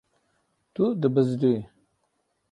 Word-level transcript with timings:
Tu 0.73 0.83
dibizdî. 1.01 1.55